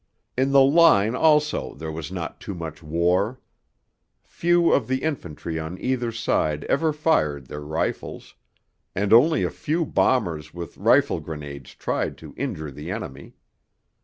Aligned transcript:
In 0.35 0.51
the 0.51 0.63
line 0.63 1.13
also 1.13 1.75
there 1.75 1.91
was 1.91 2.11
not 2.11 2.39
too 2.41 2.55
much 2.55 2.81
war. 2.81 3.39
Few 4.23 4.71
of 4.73 4.87
the 4.87 5.03
infantry 5.03 5.59
on 5.59 5.79
either 5.79 6.11
side 6.11 6.63
ever 6.63 6.91
fired 6.91 7.45
their 7.45 7.61
rifles; 7.61 8.33
and 8.95 9.13
only 9.13 9.43
a 9.43 9.51
few 9.51 9.85
bombers 9.85 10.55
with 10.55 10.75
rifle 10.75 11.19
grenades 11.19 11.75
tried 11.75 12.17
to 12.17 12.33
injure 12.35 12.71
the 12.71 12.89
enemy. 12.89 13.35